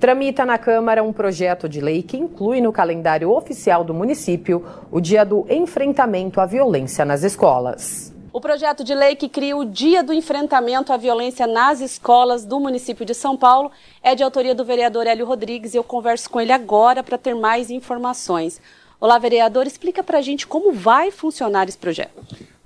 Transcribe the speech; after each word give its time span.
Tramita 0.00 0.46
na 0.46 0.56
Câmara 0.56 1.02
um 1.02 1.12
projeto 1.12 1.68
de 1.68 1.78
lei 1.78 2.02
que 2.02 2.16
inclui 2.16 2.58
no 2.62 2.72
calendário 2.72 3.30
oficial 3.30 3.84
do 3.84 3.92
município 3.92 4.64
o 4.90 4.98
Dia 4.98 5.26
do 5.26 5.44
Enfrentamento 5.50 6.40
à 6.40 6.46
Violência 6.46 7.04
nas 7.04 7.22
Escolas. 7.22 8.10
O 8.32 8.40
projeto 8.40 8.82
de 8.82 8.94
lei 8.94 9.14
que 9.14 9.28
cria 9.28 9.54
o 9.54 9.62
Dia 9.62 10.02
do 10.02 10.14
Enfrentamento 10.14 10.90
à 10.90 10.96
Violência 10.96 11.46
nas 11.46 11.82
Escolas 11.82 12.46
do 12.46 12.58
município 12.58 13.04
de 13.04 13.12
São 13.12 13.36
Paulo 13.36 13.70
é 14.02 14.14
de 14.14 14.22
autoria 14.22 14.54
do 14.54 14.64
vereador 14.64 15.06
Hélio 15.06 15.26
Rodrigues 15.26 15.74
e 15.74 15.76
eu 15.76 15.84
converso 15.84 16.30
com 16.30 16.40
ele 16.40 16.52
agora 16.52 17.02
para 17.02 17.18
ter 17.18 17.34
mais 17.34 17.68
informações. 17.68 18.58
Olá, 18.98 19.18
vereador, 19.18 19.66
explica 19.66 20.02
para 20.02 20.16
a 20.16 20.22
gente 20.22 20.46
como 20.46 20.72
vai 20.72 21.10
funcionar 21.10 21.68
esse 21.68 21.76
projeto. 21.76 22.24